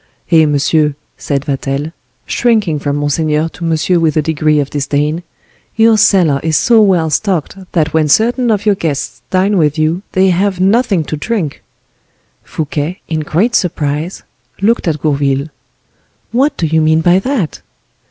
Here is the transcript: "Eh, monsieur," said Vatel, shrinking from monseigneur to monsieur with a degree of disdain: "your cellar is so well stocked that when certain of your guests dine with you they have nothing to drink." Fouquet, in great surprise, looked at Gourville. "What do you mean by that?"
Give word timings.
"Eh, 0.31 0.47
monsieur," 0.47 0.95
said 1.15 1.45
Vatel, 1.45 1.91
shrinking 2.25 2.79
from 2.79 2.95
monseigneur 2.95 3.47
to 3.49 3.63
monsieur 3.63 3.99
with 3.99 4.17
a 4.17 4.21
degree 4.23 4.59
of 4.59 4.71
disdain: 4.71 5.21
"your 5.75 5.95
cellar 5.95 6.39
is 6.41 6.57
so 6.57 6.81
well 6.81 7.11
stocked 7.11 7.55
that 7.73 7.93
when 7.93 8.07
certain 8.09 8.49
of 8.49 8.65
your 8.65 8.73
guests 8.73 9.21
dine 9.29 9.59
with 9.59 9.77
you 9.77 10.01
they 10.13 10.31
have 10.31 10.59
nothing 10.59 11.03
to 11.03 11.15
drink." 11.15 11.61
Fouquet, 12.43 12.99
in 13.09 13.19
great 13.19 13.53
surprise, 13.53 14.23
looked 14.59 14.87
at 14.87 14.99
Gourville. 14.99 15.49
"What 16.31 16.57
do 16.57 16.65
you 16.65 16.81
mean 16.81 17.01
by 17.01 17.19
that?" 17.19 17.61